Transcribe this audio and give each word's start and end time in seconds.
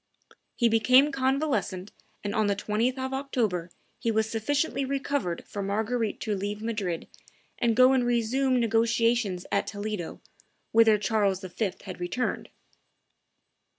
He 0.55 0.67
became 0.67 1.11
convalescent, 1.11 1.91
and 2.23 2.33
on 2.33 2.47
the 2.47 2.55
20th 2.55 2.97
of 2.97 3.13
October 3.13 3.69
he 3.99 4.09
was 4.09 4.27
sufficiently 4.27 4.83
recovered 4.83 5.43
for 5.45 5.61
Marguerite 5.61 6.19
to 6.21 6.33
leave 6.35 6.59
Madrid, 6.63 7.07
and 7.59 7.75
go 7.75 7.93
and 7.93 8.03
resume 8.03 8.59
negotiations 8.59 9.45
at 9.51 9.67
Toledo, 9.67 10.19
whither 10.71 10.97
Charles 10.97 11.41
V. 11.41 11.71
had 11.83 11.99
returned. 11.99 12.49